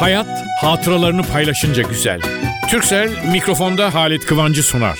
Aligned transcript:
Hayat 0.00 0.44
hatıralarını 0.60 1.22
paylaşınca 1.22 1.82
güzel. 1.82 2.20
Türksel 2.70 3.30
mikrofonda 3.32 3.94
Halit 3.94 4.26
Kıvancı 4.26 4.62
sunar. 4.62 4.98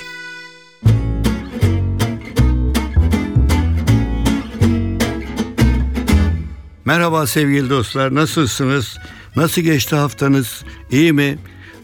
Merhaba 6.84 7.27
sevgili 7.27 7.71
dostlar 7.71 8.14
nasılsınız? 8.14 8.98
Nasıl 9.36 9.62
geçti 9.62 9.96
haftanız? 9.96 10.64
İyi 10.91 11.12
mi? 11.12 11.39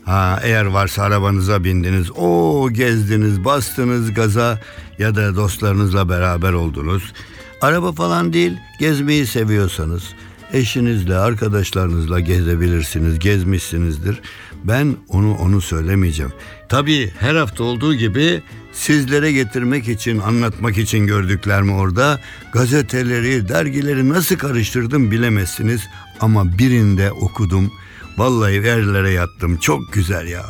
Ha, 0.04 0.40
eğer 0.42 0.64
varsa 0.64 1.02
arabanıza 1.02 1.64
bindiniz, 1.64 2.10
o 2.16 2.68
gezdiniz, 2.70 3.44
bastınız 3.44 4.14
gaza 4.14 4.60
ya 4.98 5.14
da 5.14 5.36
dostlarınızla 5.36 6.08
beraber 6.08 6.52
oldunuz. 6.52 7.12
Araba 7.60 7.92
falan 7.92 8.32
değil, 8.32 8.52
gezmeyi 8.80 9.26
seviyorsanız 9.26 10.04
eşinizle, 10.52 11.16
arkadaşlarınızla 11.16 12.20
gezebilirsiniz, 12.20 13.18
gezmişsinizdir. 13.18 14.20
Ben 14.64 14.96
onu 15.08 15.34
onu 15.34 15.60
söylemeyeceğim. 15.60 16.32
Tabii 16.68 17.12
her 17.20 17.34
hafta 17.34 17.64
olduğu 17.64 17.94
gibi 17.94 18.42
sizlere 18.72 19.32
getirmek 19.32 19.88
için, 19.88 20.18
anlatmak 20.18 20.78
için 20.78 21.06
gördüklerimi 21.06 21.72
orada 21.72 22.20
gazeteleri, 22.52 23.48
dergileri 23.48 24.08
nasıl 24.08 24.36
karıştırdım 24.36 25.10
bilemezsiniz 25.10 25.80
ama 26.20 26.58
birinde 26.58 27.12
okudum. 27.12 27.72
Vallahi 28.16 28.54
yerlere 28.54 29.10
yattım. 29.10 29.56
Çok 29.56 29.92
güzel 29.92 30.26
ya. 30.28 30.44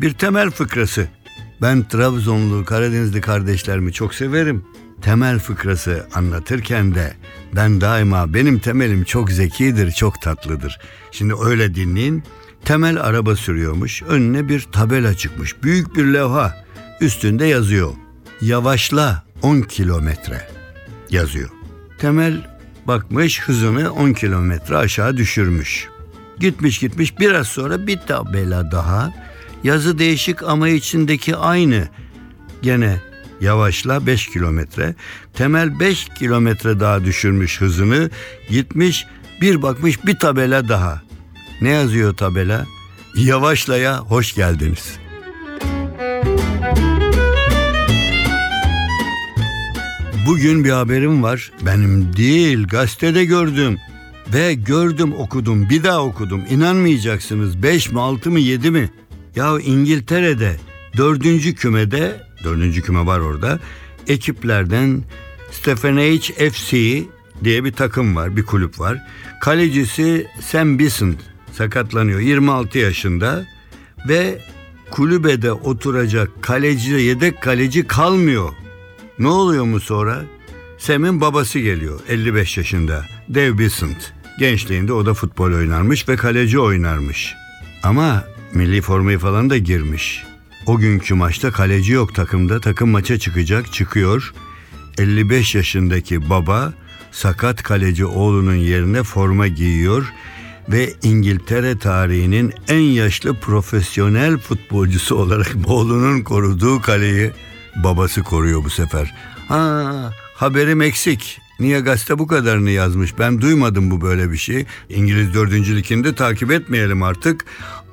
Bir 0.00 0.12
temel 0.12 0.50
fıkrası. 0.50 1.08
Ben 1.62 1.88
Trabzonlu, 1.88 2.64
Karadenizli 2.64 3.20
kardeşlerimi 3.20 3.92
çok 3.92 4.14
severim. 4.14 4.64
Temel 5.02 5.38
fıkrası 5.38 6.06
anlatırken 6.14 6.94
de 6.94 7.14
ben 7.56 7.80
daima 7.80 8.34
benim 8.34 8.58
temelim 8.58 9.04
çok 9.04 9.30
zekidir, 9.30 9.90
çok 9.92 10.22
tatlıdır. 10.22 10.78
Şimdi 11.10 11.34
öyle 11.44 11.74
dinleyin. 11.74 12.24
Temel 12.64 13.00
araba 13.00 13.36
sürüyormuş. 13.36 14.02
Önüne 14.02 14.48
bir 14.48 14.60
tabela 14.72 15.14
çıkmış. 15.14 15.62
Büyük 15.62 15.96
bir 15.96 16.04
levha. 16.04 16.64
Üstünde 17.00 17.44
yazıyor. 17.46 17.92
Yavaşla 18.40 19.22
10 19.42 19.60
kilometre 19.60 20.48
yazıyor. 21.10 21.48
Temel 21.98 22.50
bakmış 22.86 23.40
hızını 23.40 23.92
10 23.92 24.12
kilometre 24.12 24.76
aşağı 24.76 25.16
düşürmüş. 25.16 25.88
Gitmiş 26.38 26.78
gitmiş 26.78 27.18
biraz 27.18 27.46
sonra 27.46 27.86
bir 27.86 27.98
tabela 27.98 28.70
daha. 28.70 29.14
Yazı 29.64 29.98
değişik 29.98 30.42
ama 30.42 30.68
içindeki 30.68 31.36
aynı. 31.36 31.88
Gene 32.62 33.00
yavaşla 33.40 34.06
5 34.06 34.26
kilometre. 34.26 34.94
Temel 35.34 35.80
5 35.80 36.08
kilometre 36.18 36.80
daha 36.80 37.04
düşürmüş 37.04 37.60
hızını. 37.60 38.10
Gitmiş 38.48 39.06
bir 39.40 39.62
bakmış 39.62 40.06
bir 40.06 40.18
tabela 40.18 40.68
daha. 40.68 41.02
Ne 41.60 41.68
yazıyor 41.68 42.16
tabela? 42.16 42.66
Yavaşlaya 43.16 43.98
hoş 43.98 44.34
geldiniz. 44.34 44.98
Bugün 50.26 50.64
bir 50.64 50.70
haberim 50.70 51.22
var. 51.22 51.52
Benim 51.62 52.16
değil, 52.16 52.66
gazetede 52.66 53.24
gördüm. 53.24 53.78
Ve 54.34 54.54
gördüm 54.54 55.14
okudum, 55.18 55.70
bir 55.70 55.84
daha 55.84 56.04
okudum. 56.04 56.42
İnanmayacaksınız. 56.50 57.62
Beş 57.62 57.90
mi, 57.90 58.00
altı 58.00 58.30
mı, 58.30 58.38
yedi 58.38 58.70
mi? 58.70 58.90
Ya 59.36 59.58
İngiltere'de 59.60 60.56
dördüncü 60.96 61.54
kümede, 61.54 62.29
dördüncü 62.44 62.82
küme 62.82 63.06
var 63.06 63.20
orada. 63.20 63.60
Ekiplerden 64.08 65.04
H. 65.64 66.50
FC 66.50 67.02
diye 67.44 67.64
bir 67.64 67.72
takım 67.72 68.16
var, 68.16 68.36
bir 68.36 68.42
kulüp 68.42 68.80
var. 68.80 68.98
Kalecisi 69.40 70.26
Sam 70.40 70.78
Bisson 70.78 71.14
sakatlanıyor 71.52 72.20
26 72.20 72.78
yaşında 72.78 73.46
ve 74.08 74.40
kulübede 74.90 75.52
oturacak 75.52 76.42
kaleci 76.42 76.90
yedek 76.90 77.42
kaleci 77.42 77.86
kalmıyor. 77.86 78.52
Ne 79.18 79.28
oluyor 79.28 79.64
mu 79.64 79.80
sonra? 79.80 80.22
Sam'in 80.78 81.20
babası 81.20 81.58
geliyor 81.58 82.00
55 82.08 82.56
yaşında. 82.56 83.04
Dave 83.34 83.58
Bissant. 83.58 84.12
Gençliğinde 84.38 84.92
o 84.92 85.06
da 85.06 85.14
futbol 85.14 85.52
oynarmış 85.52 86.08
ve 86.08 86.16
kaleci 86.16 86.58
oynarmış. 86.58 87.34
Ama 87.82 88.24
milli 88.54 88.80
formayı 88.80 89.18
falan 89.18 89.50
da 89.50 89.56
girmiş. 89.56 90.24
O 90.66 90.78
günkü 90.78 91.14
maçta 91.14 91.50
kaleci 91.50 91.92
yok 91.92 92.14
takımda. 92.14 92.60
Takım 92.60 92.90
maça 92.90 93.18
çıkacak, 93.18 93.72
çıkıyor. 93.72 94.34
55 94.98 95.54
yaşındaki 95.54 96.30
baba 96.30 96.72
sakat 97.10 97.62
kaleci 97.62 98.04
oğlunun 98.06 98.54
yerine 98.54 99.02
forma 99.02 99.46
giyiyor 99.46 100.12
ve 100.68 100.92
İngiltere 101.02 101.78
tarihinin 101.78 102.54
en 102.68 102.80
yaşlı 102.80 103.34
profesyonel 103.34 104.38
futbolcusu 104.38 105.16
olarak 105.16 105.56
oğlunun 105.66 106.20
koruduğu 106.20 106.80
kaleyi 106.80 107.30
babası 107.76 108.22
koruyor 108.22 108.64
bu 108.64 108.70
sefer. 108.70 109.14
Ha, 109.48 110.12
haberim 110.34 110.82
eksik. 110.82 111.40
Niye 111.60 111.80
gazete 111.80 112.18
bu 112.18 112.26
kadarını 112.26 112.70
yazmış? 112.70 113.18
Ben 113.18 113.40
duymadım 113.40 113.90
bu 113.90 114.00
böyle 114.00 114.32
bir 114.32 114.36
şey. 114.36 114.66
İngiliz 114.88 115.34
dördüncülükünde 115.34 116.14
takip 116.14 116.50
etmeyelim 116.50 117.02
artık. 117.02 117.44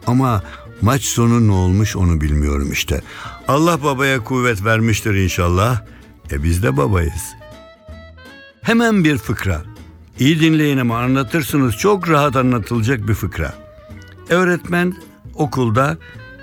Ama 0.07 0.43
maç 0.81 1.03
sonu 1.03 1.47
ne 1.47 1.51
olmuş 1.51 1.95
onu 1.95 2.21
bilmiyorum 2.21 2.71
işte. 2.71 3.01
Allah 3.47 3.83
babaya 3.83 4.23
kuvvet 4.23 4.65
vermiştir 4.65 5.13
inşallah. 5.13 5.81
E 6.31 6.43
biz 6.43 6.63
de 6.63 6.77
babayız. 6.77 7.23
Hemen 8.61 9.03
bir 9.03 9.17
fıkra. 9.17 9.61
İyi 10.19 10.39
dinleyin 10.39 10.77
ama 10.77 10.99
anlatırsınız 10.99 11.77
çok 11.77 12.09
rahat 12.09 12.35
anlatılacak 12.35 13.07
bir 13.07 13.13
fıkra. 13.13 13.53
Öğretmen 14.29 14.93
okulda, 15.33 15.97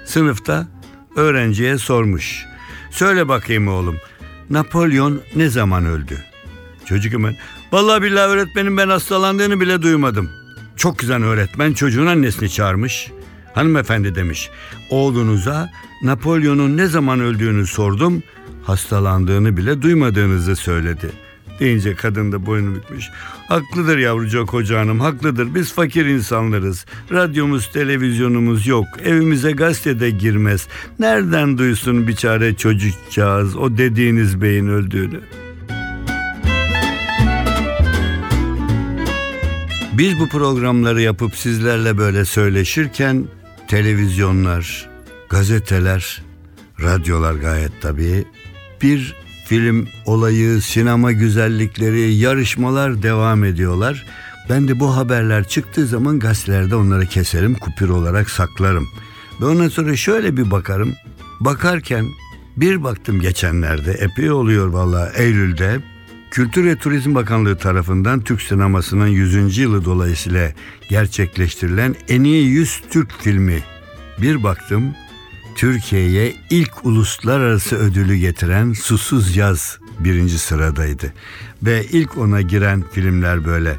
sınıfta 0.05 0.69
öğrenciye 1.17 1.79
sormuş. 1.79 2.47
Söyle 2.91 3.29
bakayım 3.29 3.69
oğlum, 3.69 3.97
Napolyon 4.51 5.21
ne 5.37 5.49
zaman 5.49 5.87
öldü? 5.87 6.25
Çocuk 6.87 7.13
hemen, 7.13 7.37
vallahi 7.73 8.03
billahi 8.03 8.29
öğretmenim 8.29 8.77
ben 8.77 8.89
hastalandığını 8.89 9.61
bile 9.61 9.83
duymadım. 9.83 10.31
Çok 10.77 10.99
güzel 10.99 11.25
öğretmen 11.25 11.73
çocuğun 11.73 12.07
annesini 12.07 12.51
çağırmış. 12.51 13.11
Hanımefendi 13.55 14.15
demiş, 14.15 14.51
oğlunuza 14.91 15.71
Napolyon'un 16.03 16.77
ne 16.77 16.87
zaman 16.87 17.21
öldüğünü 17.21 17.67
sordum, 17.67 18.23
hastalandığını 18.63 19.57
bile 19.57 19.83
duymadığınızı 19.83 20.57
söyledi.'' 20.57 21.35
deyince 21.61 21.95
kadın 21.95 22.33
da 22.33 22.47
boynu 22.47 22.75
bükmüş. 22.75 23.11
Haklıdır 23.49 23.99
yavrucak 23.99 24.53
hoca 24.53 24.99
haklıdır 24.99 25.55
biz 25.55 25.73
fakir 25.73 26.07
insanlarız. 26.07 26.87
Radyomuz 27.13 27.73
televizyonumuz 27.73 28.67
yok 28.67 28.87
evimize 29.05 29.53
gazetede 29.53 30.11
girmez. 30.11 30.69
Nereden 30.99 31.59
duysun 31.59 32.09
biçare 32.09 32.55
çocukcağız 32.55 33.57
o 33.57 33.79
dediğiniz 33.79 34.43
beyin 34.43 34.69
öldüğünü. 34.69 35.21
Biz 39.93 40.21
bu 40.21 40.29
programları 40.29 41.01
yapıp 41.01 41.37
sizlerle 41.37 41.99
böyle 41.99 42.25
söyleşirken 42.25 43.25
televizyonlar, 43.69 44.91
gazeteler, 45.29 46.23
radyolar 46.83 47.35
gayet 47.35 47.73
tabii 47.81 48.25
bir 48.83 49.15
film 49.45 49.89
olayı, 50.07 50.61
sinema 50.61 51.13
güzellikleri, 51.13 52.15
yarışmalar 52.15 53.03
devam 53.03 53.45
ediyorlar. 53.45 54.07
Ben 54.51 54.69
de 54.69 54.81
bu 54.81 54.97
haberler 54.97 55.49
çıktığı 55.49 55.87
zaman 55.87 56.19
gazetelerde 56.19 56.77
onları 56.77 57.07
keserim, 57.07 57.55
kupür 57.55 57.89
olarak 57.89 58.31
saklarım. 58.31 58.89
Ve 59.41 59.45
ondan 59.45 59.69
sonra 59.69 59.97
şöyle 59.97 60.37
bir 60.37 60.51
bakarım. 60.51 60.95
Bakarken 61.41 62.07
bir 62.57 62.85
baktım 62.85 63.21
geçenlerde, 63.21 63.93
epey 63.93 64.31
oluyor 64.31 64.69
valla 64.69 65.13
Eylül'de. 65.13 65.81
Kültür 66.35 66.65
ve 66.65 66.77
Turizm 66.77 67.15
Bakanlığı 67.15 67.57
tarafından 67.57 68.21
Türk 68.21 68.43
sinemasının 68.43 69.07
100. 69.07 69.59
yılı 69.59 69.85
dolayısıyla 69.85 70.53
gerçekleştirilen 70.89 71.95
en 72.09 72.25
iyi 72.25 72.47
100 72.47 72.83
Türk 72.91 73.13
filmi. 73.21 73.63
Bir 74.23 74.43
baktım 74.43 74.95
Türkiye'ye 75.57 76.35
ilk 76.51 76.87
uluslararası 76.87 77.77
ödülü 77.77 78.17
getiren 78.17 78.73
Susuz 78.73 79.37
Yaz 79.37 79.79
birinci 80.01 80.39
sıradaydı. 80.39 81.13
Ve 81.63 81.85
ilk 81.93 82.19
ona 82.19 82.41
giren 82.41 82.85
filmler 82.93 83.45
böyle. 83.45 83.77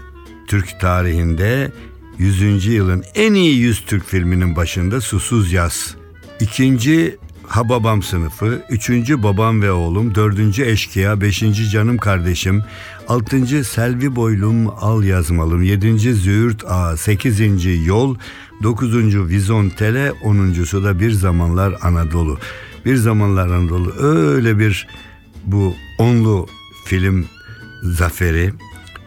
Türk 0.48 0.80
tarihinde 0.80 1.72
100. 2.18 2.66
yılın 2.66 3.04
en 3.16 3.34
iyi 3.34 3.58
100 3.58 3.82
Türk 3.86 4.06
filminin 4.06 4.56
başında 4.56 5.02
Susuz 5.02 5.54
Yaz. 5.54 5.96
İkinci 6.40 7.18
Hababam 7.48 8.04
sınıfı, 8.04 8.62
üçüncü 8.70 9.24
Babam 9.24 9.62
ve 9.62 9.72
Oğlum, 9.72 10.16
dördüncü 10.16 10.66
Eşkıya, 10.66 11.22
beşinci 11.22 11.70
Canım 11.70 11.98
Kardeşim, 11.98 12.64
altıncı 13.08 13.64
Selvi 13.64 14.16
Boylum 14.16 14.68
Al 14.68 15.04
Yazmalım, 15.04 15.64
yedinci 15.64 16.14
Züğürt 16.14 16.64
Ağa, 16.68 16.98
sekizinci 16.98 17.82
Yol, 17.86 18.16
dokuzuncu 18.64 19.28
Vizontele, 19.28 20.12
onuncusu 20.12 20.84
da 20.84 21.00
Bir 21.00 21.12
Zamanlar 21.12 21.76
Anadolu. 21.82 22.40
Bir 22.86 22.96
Zamanlar 22.96 23.48
Anadolu 23.48 23.94
öyle 24.00 24.60
bir 24.60 24.88
bu 25.44 25.76
onlu 26.00 26.48
film 26.86 27.26
zaferi, 27.84 28.54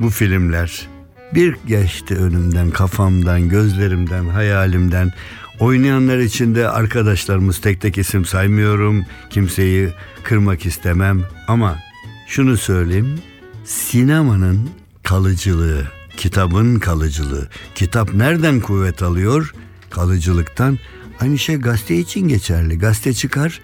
bu 0.00 0.10
filmler 0.10 0.88
Bir 1.34 1.56
geçti 1.66 2.14
önümden, 2.14 2.70
kafamdan, 2.70 3.48
gözlerimden, 3.48 4.24
hayalimden. 4.24 5.12
Oynayanlar 5.60 6.18
içinde 6.18 6.68
arkadaşlarımız 6.68 7.60
tek 7.60 7.80
tek 7.80 7.98
isim 7.98 8.24
saymıyorum. 8.24 9.04
Kimseyi 9.30 9.88
kırmak 10.22 10.66
istemem 10.66 11.24
ama 11.48 11.78
şunu 12.26 12.56
söyleyeyim. 12.56 13.18
Sinemanın 13.64 14.70
kalıcılığı, 15.02 15.82
kitabın 16.16 16.78
kalıcılığı. 16.78 17.48
Kitap 17.74 18.14
nereden 18.14 18.60
kuvvet 18.60 19.02
alıyor? 19.02 19.54
Kalıcılıktan. 19.90 20.78
Aynı 21.20 21.38
şey 21.38 21.56
gazete 21.56 21.96
için 21.96 22.28
geçerli. 22.28 22.78
Gazete 22.78 23.14
çıkar 23.14 23.60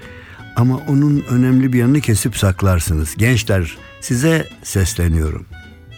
ama 0.56 0.80
onun 0.88 1.24
önemli 1.30 1.72
bir 1.72 1.78
yanını 1.78 2.00
kesip 2.00 2.36
saklarsınız. 2.36 3.14
Gençler 3.16 3.76
size 4.00 4.48
sesleniyorum. 4.62 5.46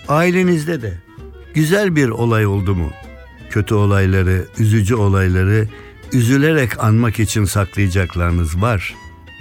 Ailenizde 0.09 0.83
de 0.83 0.99
güzel 1.55 1.97
bir 1.97 2.09
olay 2.09 2.47
oldu 2.47 2.75
mu? 2.75 2.91
Kötü 3.51 3.75
olayları, 3.75 4.47
üzücü 4.59 4.95
olayları 4.95 5.69
üzülerek 6.13 6.85
anmak 6.85 7.21
için 7.21 7.45
saklayacaklarınız 7.45 8.63
var. 8.63 8.95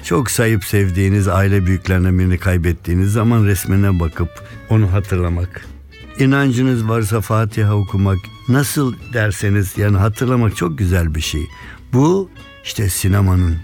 Çok 0.04 0.32
sayıp 0.32 0.64
sevdiğiniz 0.64 1.28
aile 1.28 1.66
büyüklerinden 1.66 2.20
birini 2.20 2.38
kaybettiğiniz 2.38 3.12
zaman 3.12 3.46
resmine 3.46 4.00
bakıp 4.00 4.30
onu 4.70 4.92
hatırlamak. 4.92 5.66
İnancınız 6.20 6.90
varsa 6.90 7.22
Fatiha 7.22 7.76
okumak, 7.76 8.18
nasıl 8.50 8.96
derseniz 9.14 9.78
yani 9.78 9.98
hatırlamak 9.98 10.56
çok 10.56 10.78
güzel 10.78 11.16
bir 11.16 11.22
şey. 11.22 11.48
Bu 11.94 12.30
işte 12.64 12.90
sinemanın 12.90 13.58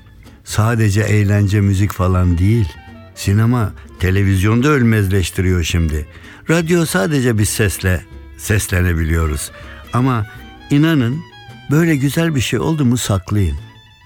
sadece 0.44 1.01
eğlence 1.01 1.62
müzik 1.62 1.92
falan 1.94 2.38
değil. 2.38 2.69
Sinema 3.15 3.74
televizyonda 4.00 4.68
ölmezleştiriyor 4.68 5.63
şimdi. 5.63 6.07
Radyo 6.50 6.86
sadece 6.86 7.38
bir 7.38 7.45
sesle 7.45 8.01
seslenebiliyoruz. 8.38 9.51
Ama 9.94 10.25
inanın 10.69 11.31
böyle 11.71 11.95
güzel 11.95 12.35
bir 12.35 12.41
şey 12.41 12.59
oldu 12.59 12.85
mu 12.85 12.97
saklayın. 12.97 13.57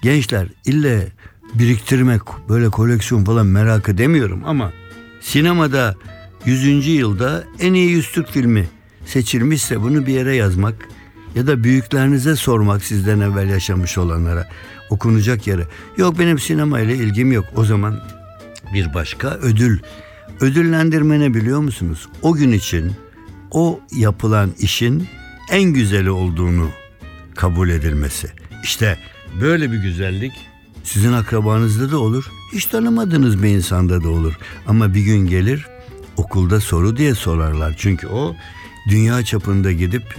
Gençler 0.02 0.48
ille 0.64 1.08
biriktirmek 1.54 2.20
böyle 2.48 2.68
koleksiyon 2.68 3.24
falan 3.24 3.46
merak 3.46 3.88
edemiyorum 3.88 4.42
ama 4.44 4.72
sinemada 5.20 5.94
100. 6.44 6.86
yılda 6.86 7.44
en 7.60 7.74
iyi 7.74 7.90
100 7.90 8.12
Türk 8.12 8.30
filmi 8.30 8.68
seçilmişse 9.06 9.82
bunu 9.82 10.06
bir 10.06 10.12
yere 10.12 10.36
yazmak 10.36 10.74
ya 11.34 11.46
da 11.46 11.64
büyüklerinize 11.64 12.36
sormak 12.36 12.84
sizden 12.84 13.20
evvel 13.20 13.48
yaşamış 13.48 13.98
olanlara 13.98 14.48
okunacak 14.90 15.46
yere. 15.46 15.66
Yok 15.96 16.18
benim 16.18 16.38
sinema 16.38 16.80
ile 16.80 16.94
ilgim 16.94 17.32
yok. 17.32 17.44
O 17.56 17.64
zaman 17.64 18.00
bir 18.74 18.94
başka 18.94 19.28
ödül. 19.28 19.78
Ödüllendirme 20.40 21.20
ne 21.20 21.34
biliyor 21.34 21.60
musunuz? 21.60 22.08
O 22.22 22.34
gün 22.34 22.52
için 22.52 22.92
o 23.50 23.80
yapılan 23.92 24.50
işin 24.58 25.08
en 25.50 25.62
güzeli 25.62 26.10
olduğunu 26.10 26.68
kabul 27.36 27.68
edilmesi. 27.68 28.28
İşte 28.62 28.98
böyle 29.40 29.72
bir 29.72 29.78
güzellik 29.78 30.32
sizin 30.84 31.12
akrabanızda 31.12 31.90
da 31.90 31.98
olur. 31.98 32.30
Hiç 32.52 32.66
tanımadığınız 32.66 33.42
bir 33.42 33.48
insanda 33.48 34.02
da 34.02 34.08
olur. 34.08 34.38
Ama 34.66 34.94
bir 34.94 35.00
gün 35.00 35.26
gelir 35.26 35.66
okulda 36.16 36.60
soru 36.60 36.96
diye 36.96 37.14
sorarlar. 37.14 37.74
Çünkü 37.78 38.06
o 38.06 38.36
dünya 38.88 39.24
çapında 39.24 39.72
gidip 39.72 40.14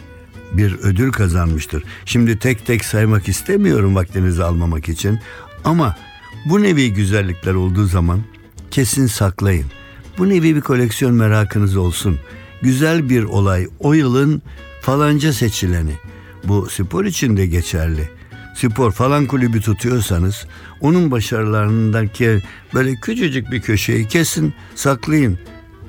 bir 0.54 0.74
ödül 0.74 1.12
kazanmıştır. 1.12 1.84
Şimdi 2.06 2.40
tek 2.40 2.66
tek 2.66 2.86
saymak 2.86 3.28
istemiyorum 3.28 3.96
vaktinizi 3.96 4.44
almamak 4.44 4.90
için. 4.90 5.20
Ama 5.64 5.96
bu 6.46 6.64
nevi 6.64 6.94
güzellikler 6.94 7.54
olduğu 7.54 7.86
zaman 7.86 8.22
kesin 8.72 9.08
saklayın. 9.08 9.66
Bu 10.18 10.30
nevi 10.30 10.56
bir 10.56 10.62
koleksiyon 10.62 11.14
merakınız 11.14 11.78
olsun. 11.78 12.20
Güzel 12.62 13.10
bir 13.10 13.24
olay 13.24 13.68
o 13.80 13.94
yılın 13.94 14.42
falanca 14.82 15.34
seçileni. 15.34 15.94
Bu 16.48 16.70
spor 16.70 17.06
için 17.06 17.38
de 17.38 17.46
geçerli. 17.46 18.10
Spor 18.56 18.92
falan 18.92 19.26
kulübü 19.26 19.62
tutuyorsanız 19.62 20.48
onun 20.82 21.12
başarılarındaki 21.12 22.44
böyle 22.74 22.96
küçücük 22.96 23.52
bir 23.52 23.62
köşeyi 23.62 24.08
kesin 24.08 24.54
saklayın. 24.76 25.40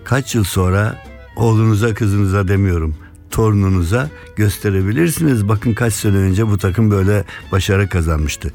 Kaç 0.05 0.35
yıl 0.35 0.45
sonra 0.45 1.05
oğlunuza 1.37 1.95
kızınıza 1.95 2.49
demiyorum 2.49 2.97
torununuza 3.31 4.11
gösterebilirsiniz. 4.37 5.49
Bakın 5.49 5.75
kaç 5.75 5.95
sene 5.95 6.17
önce 6.17 6.49
bu 6.49 6.59
takım 6.59 6.91
böyle 6.91 7.25
başarı 7.53 7.89
kazanmıştı. 7.89 8.53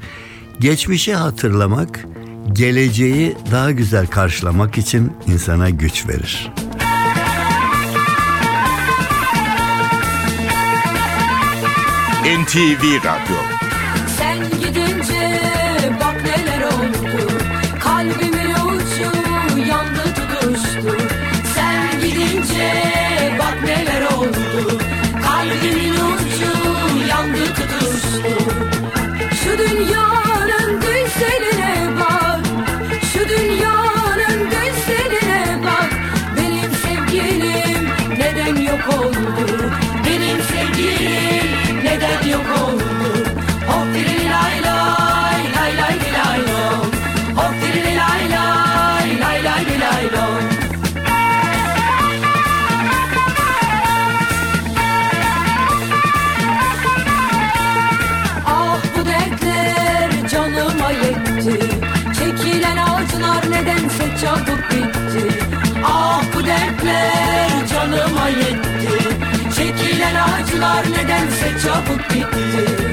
Geçmişi 0.60 1.14
hatırlamak, 1.14 2.06
geleceği 2.52 3.36
daha 3.52 3.70
güzel 3.70 4.06
karşılamak 4.06 4.78
için 4.78 5.12
insana 5.26 5.70
güç 5.70 6.08
verir. 6.08 6.50
NTV 12.24 12.82
Radyo. 13.04 13.36
Sen 14.16 14.38
gidince 14.60 15.40
bak 16.00 16.16
neler 16.24 16.62
oldu. 16.62 17.32
Kalbimin 17.80 18.50
ucu 18.66 19.10
yandı 19.70 20.04
tutuştu. 20.14 20.96
Sen 21.54 22.00
gidince 22.00 22.84
nedense 63.94 64.20
çabuk 64.20 64.70
bitti? 64.70 65.28
Ah 65.84 66.22
bu 66.34 66.46
dertler 66.46 67.66
canıma 67.72 68.28
yetti. 68.28 69.08
Çekilen 69.56 70.14
ağaçlar 70.14 70.84
nedense 70.92 71.58
çabuk 71.62 72.10
bitti 72.10 72.83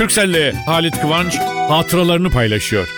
Türkcell'le 0.00 0.52
Halit 0.66 1.00
Kıvanç 1.00 1.38
hatıralarını 1.68 2.30
paylaşıyor. 2.30 2.88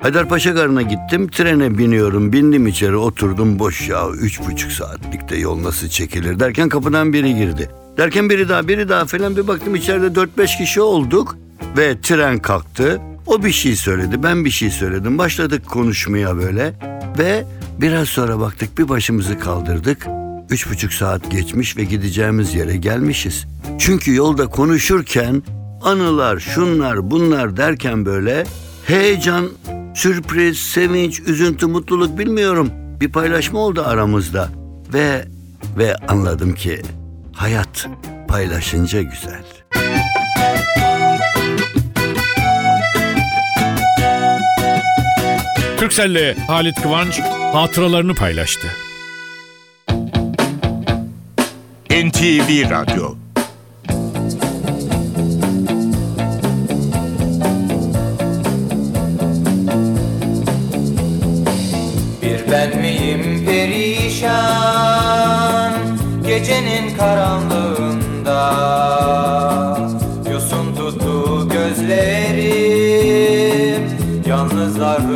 Haydarpaşa 0.00 0.50
Garı'na 0.50 0.82
gittim. 0.82 1.28
Trene 1.28 1.78
biniyorum. 1.78 2.32
Bindim 2.32 2.66
içeri 2.66 2.96
oturdum 2.96 3.58
boş 3.58 3.88
ya. 3.88 4.08
Üç 4.10 4.40
buçuk 4.40 4.72
saatlikte 4.72 5.36
yol 5.36 5.62
nasıl 5.62 5.88
çekilir 5.88 6.40
derken 6.40 6.68
kapıdan 6.68 7.12
biri 7.12 7.34
girdi. 7.34 7.70
Derken 7.96 8.30
biri 8.30 8.48
daha 8.48 8.68
biri 8.68 8.88
daha 8.88 9.04
falan 9.04 9.36
bir 9.36 9.48
baktım 9.48 9.74
içeride 9.74 10.14
dört 10.14 10.38
beş 10.38 10.56
kişi 10.56 10.80
olduk. 10.80 11.36
Ve 11.76 12.00
tren 12.00 12.38
kalktı. 12.38 13.00
O 13.26 13.44
bir 13.44 13.52
şey 13.52 13.76
söyledi 13.76 14.22
ben 14.22 14.44
bir 14.44 14.50
şey 14.50 14.70
söyledim. 14.70 15.18
Başladık 15.18 15.66
konuşmaya 15.66 16.36
böyle. 16.36 16.72
Ve 17.18 17.44
biraz 17.80 18.08
sonra 18.08 18.40
baktık 18.40 18.78
bir 18.78 18.88
başımızı 18.88 19.38
kaldırdık. 19.38 20.06
Üç 20.50 20.70
buçuk 20.70 20.92
saat 20.92 21.30
geçmiş 21.30 21.76
ve 21.76 21.84
gideceğimiz 21.84 22.54
yere 22.54 22.76
gelmişiz. 22.76 23.46
Çünkü 23.78 24.14
yolda 24.14 24.46
konuşurken 24.46 25.42
anılar 25.82 26.38
şunlar 26.38 27.10
bunlar 27.10 27.56
derken 27.56 28.06
böyle 28.06 28.44
heyecan, 28.86 29.48
sürpriz, 29.94 30.58
sevinç, 30.58 31.20
üzüntü, 31.20 31.66
mutluluk 31.66 32.18
bilmiyorum. 32.18 32.70
Bir 33.00 33.12
paylaşma 33.12 33.58
oldu 33.58 33.82
aramızda 33.86 34.48
ve 34.92 35.24
ve 35.78 35.96
anladım 36.08 36.54
ki 36.54 36.82
hayat 37.32 37.88
paylaşınca 38.28 39.02
güzel. 39.02 39.57
Türkcell'le 45.88 46.34
Halit 46.46 46.82
Kıvanç 46.82 47.20
hatıralarını 47.52 48.14
paylaştı. 48.14 48.68
NTV 51.90 52.70
Radyo 52.70 53.14
Bir 62.22 62.40
ben 62.52 62.78
miyim 62.78 63.46
perişan 63.46 64.42
Gecenin 66.26 66.96
karanlığında 66.96 68.40
Yosun 70.30 70.74
tuttu 70.74 71.48
gözlerim 71.48 72.78
Yalnızlar 74.26 75.08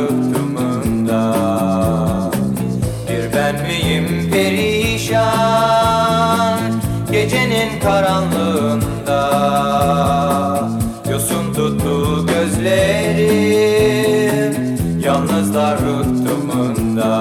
gözlerim 12.63 14.53
Yalnızlar 14.99 15.77
rıhtımında 15.77 17.11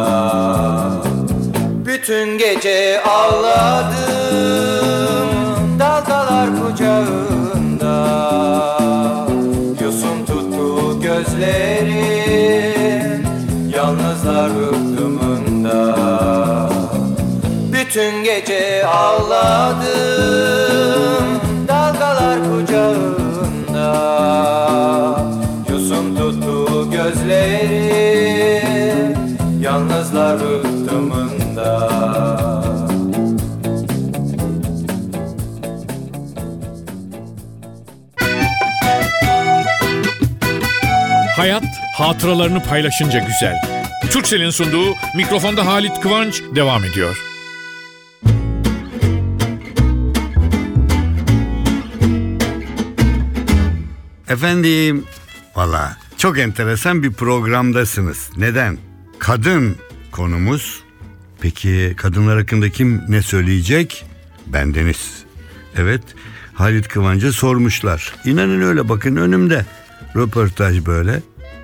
Bütün 1.87 2.39
gece 2.39 3.03
ağladım 3.03 4.13
Dalgalar 5.79 6.49
kucağında. 6.63 7.97
Yosun 9.85 10.27
tuttu 10.27 11.01
gözlerim 11.01 12.43
Yalnızlar 13.77 14.51
rıhtımında 14.51 15.97
Bütün 17.73 18.25
gece 18.25 18.87
ağladım 18.87 20.02
hatıralarını 42.09 42.63
paylaşınca 42.63 43.19
güzel. 43.19 43.55
Türkcell'in 44.11 44.51
sunduğu 44.51 44.95
mikrofonda 45.17 45.67
Halit 45.67 46.01
Kıvanç 46.01 46.43
devam 46.55 46.85
ediyor. 46.85 47.19
Efendim, 54.29 55.05
valla 55.57 55.97
çok 56.19 56.39
enteresan 56.39 57.03
bir 57.03 57.13
programdasınız. 57.13 58.31
Neden? 58.37 58.79
Kadın 59.19 59.77
konumuz. 60.11 60.83
Peki 61.41 61.95
kadınlar 61.97 62.39
hakkında 62.39 62.71
kim 62.71 63.03
ne 63.09 63.23
söyleyecek? 63.23 64.05
Bendeniz. 64.47 65.25
Evet, 65.77 66.03
Halit 66.55 66.89
Kıvanç'a 66.89 67.33
sormuşlar. 67.33 68.15
İnanın 68.25 68.63
öyle 68.63 68.89
bakın 68.89 69.17
önümde. 69.17 69.67
Röportaj 70.17 70.87
böyle. 70.87 71.23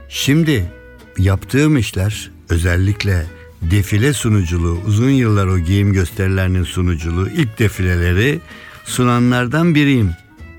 Şimdi 0.09 0.73
yaptığım 1.19 1.79
işler 1.79 2.31
özellikle 2.49 3.27
defile 3.63 4.13
sunuculuğu, 4.13 4.79
uzun 4.87 5.11
yıllar 5.11 5.47
o 5.47 5.59
giyim 5.59 5.93
gösterilerinin 5.93 6.65
sunuculuğu, 6.65 7.29
ilk 7.29 7.59
defileleri 7.59 8.41
sunanlardan 8.85 9.75
biriyim. 9.75 10.11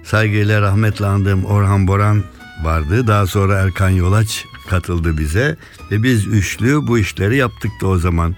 Saygıyla 0.04 0.62
rahmetle 0.62 1.06
andığım 1.06 1.46
Orhan 1.46 1.88
Boran 1.88 2.24
vardı. 2.64 3.08
Daha 3.08 3.28
sonra 3.28 3.60
Erkan 3.60 3.90
Yolaç 3.90 4.46
katıldı 4.70 5.18
bize 5.18 5.58
ve 5.92 6.04
biz 6.04 6.28
üçlü 6.28 6.88
bu 6.88 7.00
işleri 7.00 7.38
yaptık 7.38 7.72
da 7.82 7.88
o 7.88 7.98
zaman. 7.98 8.36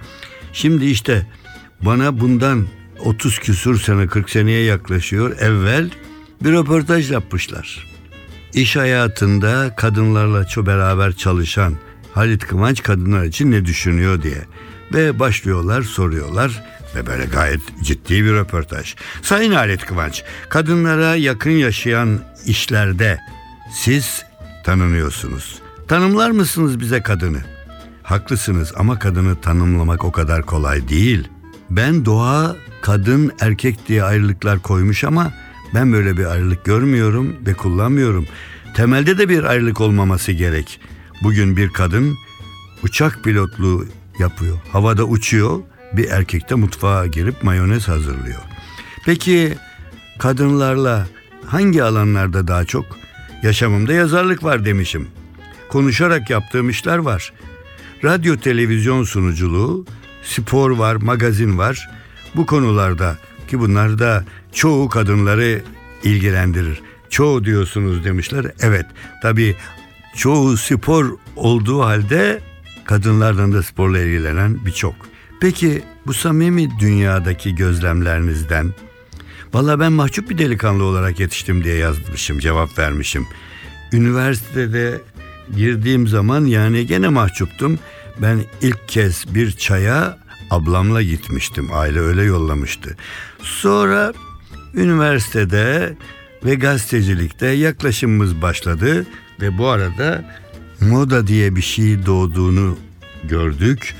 Şimdi 0.53 0.86
işte 0.86 1.27
bana 1.82 2.20
bundan 2.20 2.68
30 3.00 3.39
küsur 3.39 3.80
sene 3.80 4.08
40 4.08 4.30
seneye 4.30 4.63
yaklaşıyor 4.63 5.38
evvel 5.39 5.89
bir 6.44 6.51
röportaj 6.51 7.12
yapmışlar. 7.12 7.90
İş 8.53 8.75
hayatında 8.75 9.75
kadınlarla 9.75 10.48
çok 10.48 10.65
beraber 10.65 11.13
çalışan 11.13 11.74
Halit 12.13 12.48
Kıvanç 12.48 12.84
kadınlar 12.84 13.24
için 13.24 13.51
ne 13.51 13.65
düşünüyor 13.65 14.22
diye. 14.22 14.41
Ve 14.93 15.20
başlıyorlar 15.20 15.81
soruyorlar 15.81 16.63
ve 16.96 17.05
böyle 17.05 17.25
gayet 17.25 17.62
ciddi 17.84 18.24
bir 18.24 18.34
röportaj. 18.34 18.96
Sayın 19.22 19.51
Halit 19.51 19.86
Kıvanç, 19.86 20.24
kadınlara 20.50 21.15
yakın 21.15 21.51
yaşayan 21.51 22.20
işlerde 22.46 23.20
siz 23.74 24.24
tanınıyorsunuz. 24.63 25.60
Tanımlar 25.88 26.31
mısınız 26.31 26.79
bize 26.79 27.01
kadını? 27.01 27.39
Haklısınız 28.03 28.74
ama 28.75 29.00
kadını 29.00 29.41
tanımlamak 29.41 30.05
o 30.05 30.12
kadar 30.12 30.46
kolay 30.46 30.88
değil. 30.89 31.27
Ben 31.70 32.05
doğa 32.05 32.55
kadın 32.81 33.31
erkek 33.39 33.88
diye 33.88 34.03
ayrılıklar 34.03 34.60
koymuş 34.60 35.03
ama 35.03 35.31
ben 35.74 35.94
böyle 35.94 36.18
bir 36.18 36.25
ayrılık 36.25 36.66
görmüyorum 36.66 37.36
ve 37.48 37.54
kullanmıyorum. 37.54 38.25
Temelde 38.75 39.18
de 39.18 39.30
bir 39.30 39.44
ayrılık 39.44 39.82
olmaması 39.82 40.32
gerek. 40.32 40.80
Bugün 41.24 41.58
bir 41.58 41.70
kadın 41.70 42.18
uçak 42.84 43.24
pilotluğu 43.24 43.86
yapıyor. 44.20 44.58
Havada 44.72 45.04
uçuyor. 45.04 45.60
Bir 45.94 46.10
erkek 46.10 46.50
de 46.50 46.56
mutfağa 46.56 47.08
girip 47.08 47.44
mayonez 47.44 47.88
hazırlıyor. 47.88 48.42
Peki 49.06 49.58
kadınlarla 50.20 51.08
hangi 51.46 51.84
alanlarda 51.84 52.48
daha 52.48 52.66
çok? 52.66 52.86
Yaşamımda 53.44 53.94
yazarlık 53.94 54.44
var 54.44 54.66
demişim. 54.66 55.08
Konuşarak 55.70 56.30
yaptığım 56.30 56.70
işler 56.70 56.98
var. 56.98 57.34
Radyo 58.04 58.38
televizyon 58.38 59.04
sunuculuğu, 59.04 59.86
spor 60.24 60.72
var, 60.72 60.96
magazin 60.96 61.58
var. 61.58 61.90
Bu 62.36 62.46
konularda 62.46 63.18
ki 63.48 63.60
bunlar 63.60 64.00
da 64.00 64.25
çoğu 64.53 64.89
kadınları 64.89 65.62
ilgilendirir. 66.03 66.81
Çoğu 67.10 67.46
diyorsunuz 67.46 68.03
demişler. 68.03 68.46
Evet 68.62 68.86
tabii 69.22 69.55
çoğu 70.15 70.58
spor 70.58 71.17
olduğu 71.36 71.81
halde 71.81 72.41
kadınlardan 72.86 73.53
da 73.53 73.63
sporla 73.63 74.00
ilgilenen 74.00 74.65
birçok. 74.65 74.96
Peki 75.41 75.84
bu 76.08 76.13
samimi 76.13 76.79
dünyadaki 76.79 77.55
gözlemlerinizden 77.55 78.74
Valla 79.53 79.79
ben 79.79 79.91
mahcup 79.91 80.29
bir 80.29 80.38
delikanlı 80.38 80.84
olarak 80.84 81.20
yetiştim 81.20 81.63
diye 81.63 81.75
yazmışım, 81.75 82.39
cevap 82.39 82.79
vermişim. 82.79 83.27
Üniversitede 83.93 85.01
girdiğim 85.55 86.08
zaman 86.08 86.46
yani 86.46 86.86
gene 86.86 87.08
mahcuptum. 87.08 87.79
Ben 88.17 88.39
ilk 88.62 88.88
kez 88.88 89.36
bir 89.36 89.51
çaya 89.51 90.17
ablamla 90.50 91.01
gitmiştim. 91.01 91.70
Aile 91.74 92.00
öyle 92.00 92.24
yollamıştı. 92.24 92.98
Sonra 93.43 94.13
üniversitede 94.75 95.96
ve 96.46 96.56
gazetecilikte 96.56 97.48
yaklaşımımız 97.48 98.42
başladı 98.42 99.06
ve 99.42 99.58
bu 99.58 99.68
arada 99.68 100.25
moda 100.82 101.28
diye 101.28 101.56
bir 101.56 101.62
şey 101.62 102.06
doğduğunu 102.06 102.78
gördük. 103.24 103.96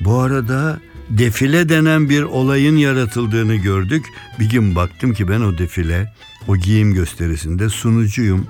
Bu 0.00 0.18
arada 0.18 0.80
defile 1.10 1.68
denen 1.68 2.08
bir 2.08 2.22
olayın 2.22 2.76
yaratıldığını 2.76 3.54
gördük. 3.54 4.06
Bir 4.40 4.50
gün 4.50 4.76
baktım 4.76 5.14
ki 5.14 5.28
ben 5.28 5.40
o 5.40 5.58
defile, 5.58 6.12
o 6.48 6.56
giyim 6.56 6.94
gösterisinde 6.94 7.68
sunucuyum. 7.68 8.46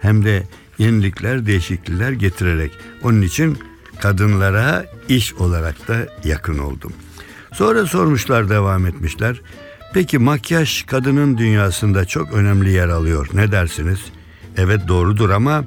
Hem 0.00 0.24
de 0.24 0.42
yenilikler, 0.78 1.46
değişiklikler 1.46 2.12
getirerek. 2.12 2.72
Onun 3.02 3.22
için 3.22 3.58
kadınlara 4.00 4.86
iş 5.08 5.34
olarak 5.34 5.88
da 5.88 6.06
yakın 6.24 6.58
oldum. 6.58 6.92
Sonra 7.52 7.86
sormuşlar, 7.86 8.48
devam 8.48 8.86
etmişler. 8.86 9.40
Peki 9.96 10.18
makyaj 10.18 10.82
kadının 10.82 11.38
dünyasında 11.38 12.04
çok 12.04 12.32
önemli 12.32 12.72
yer 12.72 12.88
alıyor. 12.88 13.28
Ne 13.34 13.52
dersiniz? 13.52 13.98
Evet 14.56 14.88
doğrudur 14.88 15.30
ama 15.30 15.64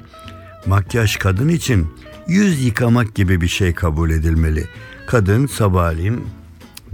makyaj 0.66 1.16
kadın 1.16 1.48
için 1.48 1.86
yüz 2.28 2.64
yıkamak 2.64 3.14
gibi 3.14 3.40
bir 3.40 3.48
şey 3.48 3.74
kabul 3.74 4.10
edilmeli. 4.10 4.68
Kadın 5.06 5.46
sabahleyin 5.46 6.26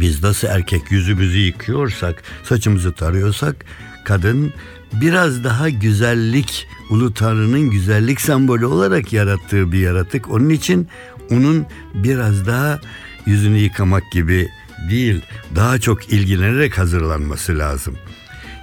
biz 0.00 0.22
nasıl 0.22 0.48
erkek 0.48 0.92
yüzümüzü 0.92 1.38
yıkıyorsak, 1.38 2.22
saçımızı 2.44 2.92
tarıyorsak 2.92 3.64
kadın 4.04 4.52
biraz 4.92 5.44
daha 5.44 5.68
güzellik, 5.68 6.68
ulu 6.90 7.14
tanrının 7.14 7.70
güzellik 7.70 8.20
sembolü 8.20 8.66
olarak 8.66 9.12
yarattığı 9.12 9.72
bir 9.72 9.78
yaratık. 9.78 10.30
Onun 10.30 10.48
için 10.48 10.88
onun 11.30 11.66
biraz 11.94 12.46
daha 12.46 12.80
yüzünü 13.26 13.56
yıkamak 13.56 14.12
gibi 14.12 14.48
değil, 14.90 15.22
daha 15.54 15.78
çok 15.78 16.12
ilgilenerek 16.12 16.78
hazırlanması 16.78 17.58
lazım. 17.58 17.98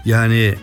Yani 0.05 0.55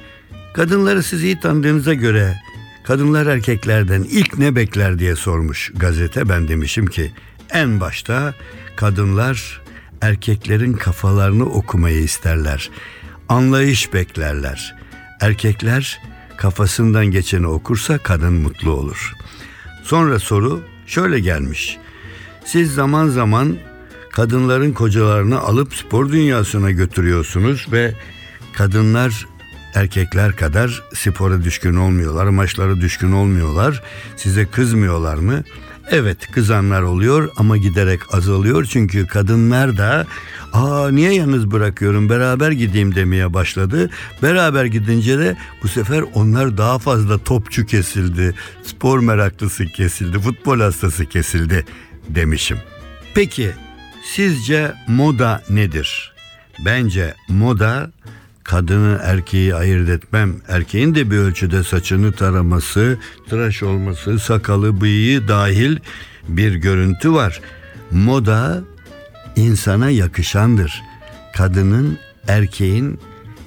kadınları 0.54 1.02
siz 1.02 1.22
iyi 1.22 1.40
tanıdığınıza 1.40 1.94
göre 1.94 2.36
kadınlar 2.84 3.26
erkeklerden 3.26 4.02
ilk 4.02 4.38
ne 4.38 4.56
bekler 4.56 4.98
diye 4.98 5.16
sormuş 5.16 5.72
gazete. 5.76 6.28
Ben 6.28 6.48
demişim 6.48 6.86
ki 6.86 7.10
En 7.52 7.80
başta 7.80 8.34
kadınlar 8.76 9.60
erkeklerin 10.00 10.72
kafalarını 10.72 11.44
okumayı 11.44 12.02
isterler. 12.02 12.70
Anlayış 13.28 13.92
beklerler. 13.92 14.76
Erkekler 15.20 16.00
kafasından 16.36 17.06
geçeni 17.06 17.46
okursa 17.46 17.98
kadın 17.98 18.32
mutlu 18.32 18.70
olur. 18.70 19.14
Sonra 19.82 20.18
soru 20.18 20.62
şöyle 20.86 21.20
gelmiş. 21.20 21.78
Siz 22.44 22.74
zaman 22.74 23.08
zaman 23.08 23.56
kadınların 24.12 24.72
kocalarını 24.72 25.40
alıp 25.40 25.74
spor 25.74 26.12
dünyasına 26.12 26.70
götürüyorsunuz 26.70 27.66
ve 27.72 27.94
kadınlar 28.52 29.26
erkekler 29.74 30.36
kadar 30.36 30.82
spora 30.94 31.44
düşkün 31.44 31.74
olmuyorlar, 31.74 32.26
maçlara 32.26 32.76
düşkün 32.80 33.12
olmuyorlar. 33.12 33.82
Size 34.16 34.46
kızmıyorlar 34.46 35.14
mı? 35.14 35.42
Evet 35.90 36.30
kızanlar 36.32 36.82
oluyor 36.82 37.30
ama 37.36 37.56
giderek 37.56 38.14
azalıyor 38.14 38.64
çünkü 38.64 39.06
kadınlar 39.06 39.76
da 39.76 40.06
aa 40.52 40.90
niye 40.90 41.14
yalnız 41.14 41.50
bırakıyorum 41.50 42.08
beraber 42.08 42.50
gideyim 42.50 42.94
demeye 42.94 43.34
başladı. 43.34 43.90
Beraber 44.22 44.64
gidince 44.64 45.18
de 45.18 45.36
bu 45.62 45.68
sefer 45.68 46.04
onlar 46.14 46.58
daha 46.58 46.78
fazla 46.78 47.18
topçu 47.18 47.66
kesildi, 47.66 48.34
spor 48.62 48.98
meraklısı 48.98 49.66
kesildi, 49.66 50.18
futbol 50.18 50.60
hastası 50.60 51.06
kesildi 51.06 51.64
demişim. 52.08 52.58
Peki 53.14 53.50
sizce 54.02 54.72
moda 54.88 55.42
nedir? 55.50 56.12
Bence 56.64 57.14
moda 57.28 57.90
kadını 58.44 59.00
erkeği 59.02 59.54
ayırt 59.54 59.88
etmem. 59.88 60.36
Erkeğin 60.48 60.94
de 60.94 61.10
bir 61.10 61.16
ölçüde 61.16 61.64
saçını 61.64 62.12
taraması, 62.12 62.98
tıraş 63.28 63.62
olması, 63.62 64.18
sakalı, 64.18 64.80
bıyığı 64.80 65.28
dahil 65.28 65.76
bir 66.28 66.54
görüntü 66.54 67.12
var. 67.12 67.40
Moda 67.90 68.60
insana 69.36 69.90
yakışandır. 69.90 70.82
Kadının, 71.36 71.98
erkeğin 72.28 73.00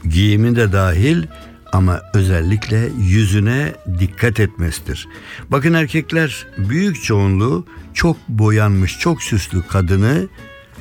giyimi 0.09 0.55
de 0.55 0.71
dahil 0.71 1.23
ama 1.73 2.01
özellikle 2.13 2.89
yüzüne 2.99 3.73
dikkat 3.99 4.39
etmesidir. 4.39 5.07
Bakın 5.49 5.73
erkekler 5.73 6.47
büyük 6.57 7.03
çoğunluğu 7.03 7.65
çok 7.93 8.17
boyanmış, 8.29 8.99
çok 8.99 9.23
süslü 9.23 9.67
kadını 9.67 10.27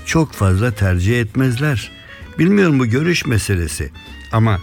çok 0.07 0.33
fazla 0.33 0.71
tercih 0.71 1.21
etmezler. 1.21 1.91
Bilmiyorum 2.39 2.79
bu 2.79 2.87
görüş 2.87 3.27
meselesi 3.27 3.91
ama 4.33 4.59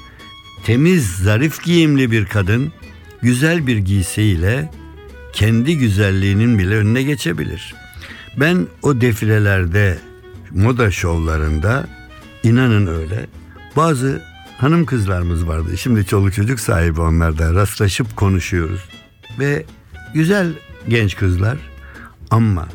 temiz, 0.66 1.08
zarif 1.08 1.64
giyimli 1.64 2.12
bir 2.12 2.26
kadın 2.26 2.74
güzel 3.22 3.68
bir 3.68 3.78
giysiyle 3.78 4.72
kendi 5.34 5.78
güzelliğinin 5.78 6.60
bile 6.60 6.76
önüne 6.76 7.04
geçebilir. 7.04 7.76
Ben 8.38 8.68
o 8.82 9.02
defilelerde, 9.02 9.98
moda 10.52 10.92
şovlarında 10.92 11.88
inanın 12.44 12.88
öyle 12.88 13.26
bazı 13.76 14.29
hanım 14.60 14.86
kızlarımız 14.86 15.48
vardı. 15.48 15.78
Şimdi 15.78 16.06
çoluk 16.06 16.34
çocuk 16.34 16.60
sahibi 16.60 17.02
onlarda 17.02 17.54
rastlaşıp 17.54 18.16
konuşuyoruz. 18.16 18.82
Ve 19.40 19.66
güzel 20.14 20.54
genç 20.88 21.16
kızlar 21.16 21.58
ama 22.32 22.68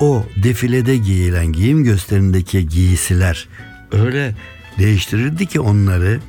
o 0.00 0.26
defilede 0.36 0.96
giyilen 0.96 1.46
giyim 1.46 1.84
gösterindeki 1.84 2.68
giysiler 2.68 3.48
öyle 3.92 4.34
değiştirirdi 4.78 5.46
ki 5.46 5.60
onları. 5.60 6.20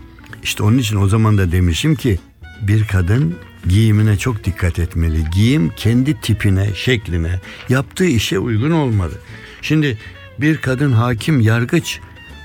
İşte 0.43 0.63
onun 0.63 0.77
için 0.77 0.95
o 0.95 1.07
zaman 1.07 1.37
da 1.37 1.51
demişim 1.51 1.95
ki 1.95 2.19
bir 2.61 2.87
kadın 2.87 3.35
giyimine 3.67 4.17
çok 4.17 4.43
dikkat 4.43 4.79
etmeli. 4.79 5.23
Giyim 5.33 5.71
kendi 5.77 6.21
tipine, 6.21 6.73
şekline, 6.75 7.41
yaptığı 7.69 8.05
işe 8.05 8.39
uygun 8.39 8.71
olmalı. 8.71 9.13
Şimdi 9.61 9.97
bir 10.39 10.57
kadın 10.57 10.91
hakim, 10.91 11.39
yargıç 11.39 11.99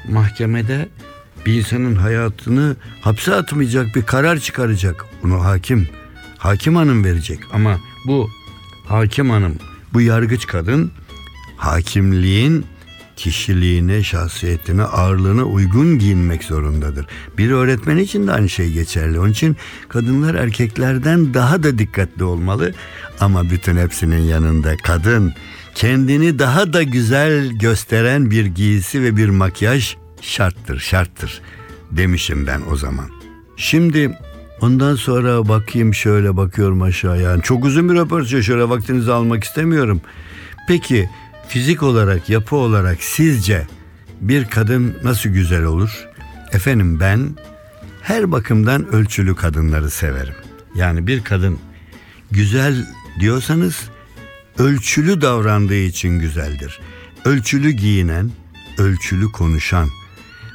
mahkemede 0.08 0.88
bir 1.46 1.54
insanın 1.54 1.94
hayatını 1.94 2.76
hapse 3.00 3.34
atmayacak 3.34 3.96
bir 3.96 4.02
karar 4.02 4.38
çıkaracak. 4.38 5.04
Bunu 5.22 5.44
hakim, 5.44 5.88
hakim 6.38 6.76
hanım 6.76 7.04
verecek. 7.04 7.40
Ama 7.52 7.78
bu 8.06 8.30
hakim 8.86 9.30
hanım, 9.30 9.54
bu 9.92 10.00
yargıç 10.00 10.46
kadın 10.46 10.92
hakimliğin 11.56 12.66
kişiliğine, 13.16 14.02
şahsiyetine, 14.02 14.82
ağırlığına 14.82 15.44
uygun 15.44 15.98
giyinmek 15.98 16.44
zorundadır. 16.44 17.06
Bir 17.38 17.50
öğretmen 17.50 17.96
için 17.96 18.26
de 18.26 18.32
aynı 18.32 18.48
şey 18.48 18.72
geçerli. 18.72 19.20
Onun 19.20 19.30
için 19.30 19.56
kadınlar 19.88 20.34
erkeklerden 20.34 21.34
daha 21.34 21.62
da 21.62 21.78
dikkatli 21.78 22.24
olmalı. 22.24 22.74
Ama 23.20 23.50
bütün 23.50 23.76
hepsinin 23.76 24.22
yanında 24.22 24.76
kadın 24.76 25.34
kendini 25.74 26.38
daha 26.38 26.72
da 26.72 26.82
güzel 26.82 27.48
gösteren 27.48 28.30
bir 28.30 28.46
giysi 28.46 29.02
ve 29.02 29.16
bir 29.16 29.28
makyaj 29.28 29.96
şarttır, 30.22 30.78
şarttır 30.78 31.40
demişim 31.90 32.46
ben 32.46 32.60
o 32.70 32.76
zaman. 32.76 33.06
Şimdi 33.56 34.18
ondan 34.60 34.94
sonra 34.94 35.48
bakayım 35.48 35.94
şöyle 35.94 36.36
bakıyorum 36.36 36.82
aşağıya. 36.82 37.30
Yani 37.30 37.42
çok 37.42 37.64
uzun 37.64 37.88
bir 37.88 37.94
röportaj 37.94 38.46
şöyle 38.46 38.68
vaktinizi 38.68 39.12
almak 39.12 39.44
istemiyorum. 39.44 40.00
Peki 40.68 41.10
fizik 41.48 41.82
olarak, 41.82 42.28
yapı 42.28 42.56
olarak 42.56 43.02
sizce 43.02 43.66
bir 44.20 44.44
kadın 44.44 44.96
nasıl 45.04 45.30
güzel 45.30 45.64
olur? 45.64 46.08
Efendim 46.52 47.00
ben 47.00 47.36
her 48.02 48.32
bakımdan 48.32 48.94
ölçülü 48.94 49.36
kadınları 49.36 49.90
severim. 49.90 50.34
Yani 50.74 51.06
bir 51.06 51.24
kadın 51.24 51.58
güzel 52.30 52.86
diyorsanız 53.20 53.88
ölçülü 54.58 55.20
davrandığı 55.20 55.74
için 55.74 56.18
güzeldir. 56.18 56.80
Ölçülü 57.24 57.70
giyinen, 57.70 58.30
ölçülü 58.78 59.32
konuşan 59.32 59.88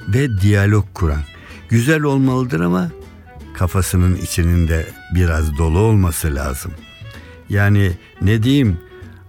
ve 0.08 0.42
diyalog 0.42 0.86
kuran. 0.94 1.22
Güzel 1.70 2.02
olmalıdır 2.02 2.60
ama 2.60 2.92
kafasının 3.54 4.16
içinin 4.16 4.68
de 4.68 4.88
biraz 5.16 5.58
dolu 5.58 5.80
olması 5.80 6.36
lazım. 6.36 6.72
Yani 7.50 7.92
ne 8.22 8.44
diyeyim 8.44 8.78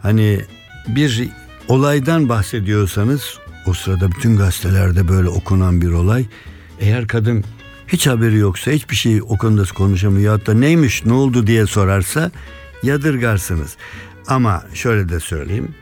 hani 0.03 0.41
bir 0.89 1.29
olaydan 1.69 2.29
bahsediyorsanız 2.29 3.39
o 3.67 3.73
sırada 3.73 4.13
bütün 4.13 4.37
gazetelerde 4.37 5.09
böyle 5.09 5.29
okunan 5.29 5.81
bir 5.81 5.91
olay. 5.91 6.27
Eğer 6.81 7.07
kadın 7.07 7.45
hiç 7.89 8.07
haberi 8.07 8.37
yoksa 8.37 8.71
hiçbir 8.71 8.97
şey 8.97 9.23
o 9.23 9.39
konuda 9.39 9.65
konuşamıyor 9.65 10.47
da 10.47 10.55
neymiş 10.55 11.05
ne 11.05 11.13
oldu 11.13 11.47
diye 11.47 11.67
sorarsa 11.67 12.31
yadırgarsınız. 12.83 13.77
Ama 14.27 14.63
şöyle 14.75 15.09
de 15.09 15.21
söyleyeyim 15.21 15.75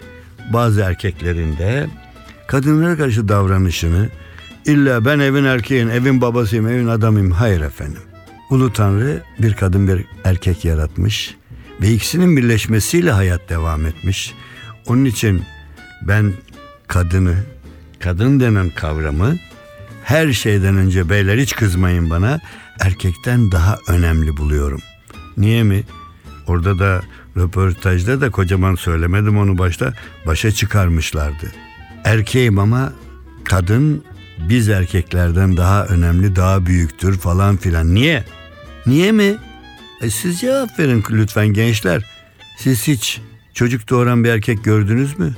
bazı 0.52 0.80
erkeklerin 0.80 1.56
de 1.56 1.86
kadınlara 2.46 2.96
karşı 2.96 3.28
davranışını 3.28 4.08
illa 4.66 5.04
ben 5.04 5.18
evin 5.18 5.44
erkeğin, 5.44 5.88
evin 5.88 6.20
babasıyım, 6.20 6.68
evin 6.68 6.86
adamıyım. 6.86 7.30
Hayır 7.30 7.60
efendim. 7.60 8.02
Ulu 8.50 8.72
Tanrı 8.72 9.22
bir 9.38 9.54
kadın 9.54 9.88
bir 9.88 10.04
erkek 10.24 10.64
yaratmış 10.64 11.36
ve 11.80 11.92
ikisinin 11.92 12.36
birleşmesiyle 12.36 13.10
hayat 13.10 13.48
devam 13.48 13.86
etmiş. 13.86 14.34
Onun 14.86 15.04
için 15.04 15.42
ben 16.02 16.32
kadını, 16.86 17.34
kadın 18.00 18.40
denen 18.40 18.70
kavramı 18.70 19.36
her 20.04 20.32
şeyden 20.32 20.76
önce 20.76 21.10
beyler 21.10 21.38
hiç 21.38 21.56
kızmayın 21.56 22.10
bana 22.10 22.40
erkekten 22.80 23.52
daha 23.52 23.78
önemli 23.88 24.36
buluyorum. 24.36 24.80
Niye 25.36 25.62
mi? 25.62 25.82
Orada 26.46 26.78
da 26.78 27.02
röportajda 27.36 28.20
da 28.20 28.30
kocaman 28.30 28.74
söylemedim 28.74 29.38
onu 29.38 29.58
başta 29.58 29.92
başa 30.26 30.50
çıkarmışlardı. 30.50 31.52
Erkeğim 32.04 32.58
ama 32.58 32.92
kadın 33.44 34.04
biz 34.38 34.68
erkeklerden 34.68 35.56
daha 35.56 35.86
önemli, 35.86 36.36
daha 36.36 36.66
büyüktür 36.66 37.18
falan 37.18 37.56
filan. 37.56 37.94
Niye? 37.94 38.24
Niye 38.86 39.12
mi? 39.12 39.36
E 40.02 40.10
siz 40.10 40.40
cevap 40.40 40.78
verin 40.78 41.04
lütfen 41.10 41.48
gençler. 41.48 42.04
Siz 42.58 42.86
hiç 42.86 43.20
çocuk 43.54 43.88
doğuran 43.88 44.24
bir 44.24 44.28
erkek 44.28 44.64
gördünüz 44.64 45.18
mü? 45.18 45.34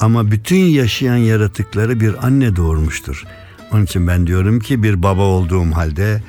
Ama 0.00 0.30
bütün 0.30 0.56
yaşayan 0.56 1.16
yaratıkları 1.16 2.00
bir 2.00 2.26
anne 2.26 2.56
doğurmuştur. 2.56 3.24
Onun 3.72 3.84
için 3.84 4.06
ben 4.06 4.26
diyorum 4.26 4.60
ki 4.60 4.82
bir 4.82 5.02
baba 5.02 5.22
olduğum 5.22 5.72
halde 5.72 6.22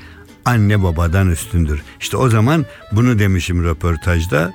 anne 0.45 0.83
babadan 0.83 1.31
üstündür. 1.31 1.81
İşte 1.99 2.17
o 2.17 2.29
zaman 2.29 2.65
bunu 2.91 3.19
demişim 3.19 3.63
röportajda. 3.63 4.53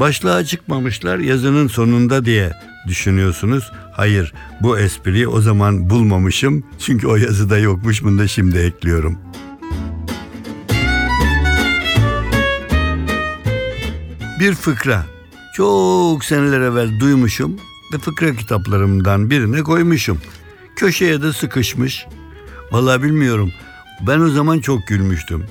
Başlığa 0.00 0.44
çıkmamışlar 0.44 1.18
yazının 1.18 1.66
sonunda 1.66 2.24
diye 2.24 2.52
düşünüyorsunuz. 2.86 3.72
Hayır 3.92 4.32
bu 4.60 4.78
espriyi 4.78 5.28
o 5.28 5.40
zaman 5.40 5.90
bulmamışım. 5.90 6.64
Çünkü 6.78 7.06
o 7.06 7.16
yazıda 7.16 7.58
yokmuş 7.58 8.04
bunu 8.04 8.18
da 8.18 8.28
şimdi 8.28 8.58
ekliyorum. 8.58 9.18
Bir 14.40 14.54
fıkra. 14.54 15.04
Çok 15.54 16.24
seneler 16.24 16.60
evvel 16.60 17.00
duymuşum 17.00 17.56
ve 17.92 17.98
fıkra 17.98 18.34
kitaplarımdan 18.34 19.30
birine 19.30 19.62
koymuşum. 19.62 20.20
Köşeye 20.76 21.22
de 21.22 21.32
sıkışmış. 21.32 22.06
Vallahi 22.72 23.02
bilmiyorum. 23.02 23.52
Ben 24.06 24.20
o 24.20 24.28
zaman 24.28 24.60
çok 24.60 24.86
gülmüştüm. 24.86 25.44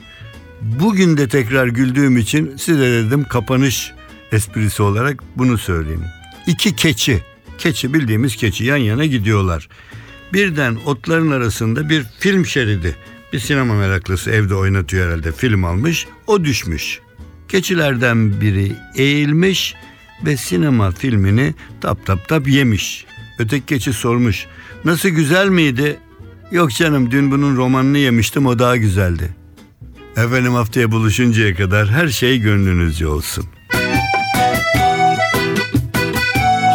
Bugün 0.62 1.17
de 1.17 1.27
tekrar 1.27 1.67
güldüğüm 1.67 2.17
için 2.17 2.57
size 2.57 2.91
dedim 2.91 3.23
kapanış 3.23 3.93
esprisi 4.32 4.84
olarak 4.84 5.24
bunu 5.36 5.58
söyleyeyim. 5.58 6.04
İki 6.48 6.76
keçi 6.76 7.24
Keçi 7.58 7.94
bildiğimiz 7.94 8.36
keçi 8.36 8.63
yan 8.63 8.78
yana 8.78 9.06
gidiyorlar. 9.06 9.70
Birden 10.34 10.78
otların 10.86 11.32
arasında 11.32 11.90
bir 11.90 12.06
film 12.20 12.46
şeridi. 12.46 12.96
Bir 13.34 13.40
sinema 13.40 13.74
meraklısı 13.74 14.32
evde 14.32 14.56
oynatıyor 14.56 15.08
herhalde 15.08 15.32
film 15.32 15.66
almış. 15.66 16.08
O 16.28 16.44
düşmüş. 16.44 17.00
Keçilerden 17.48 18.42
biri 18.42 18.76
eğilmiş 18.96 19.76
ve 20.26 20.38
sinema 20.38 20.92
filmini 20.92 21.54
tap 21.82 22.06
tap 22.06 22.28
tap 22.28 22.48
yemiş. 22.48 23.06
Öteki 23.40 23.66
keçi 23.66 23.94
sormuş. 23.94 24.46
Nasıl 24.86 25.10
güzel 25.10 25.50
miydi? 25.50 26.00
Yok 26.52 26.72
canım 26.72 27.12
dün 27.12 27.32
bunun 27.32 27.58
romanını 27.58 27.98
yemiştim 27.98 28.46
o 28.46 28.60
daha 28.60 28.78
güzeldi. 28.78 29.30
Efendim 30.18 30.54
haftaya 30.54 30.92
buluşuncaya 30.92 31.56
kadar 31.56 31.90
her 31.90 32.08
şey 32.08 32.40
gönlünüzce 32.40 33.08
olsun. 33.08 33.46